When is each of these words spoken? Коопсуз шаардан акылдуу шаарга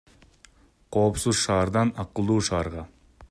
Коопсуз 0.93 1.37
шаардан 1.43 1.89
акылдуу 2.03 2.41
шаарга 2.47 2.83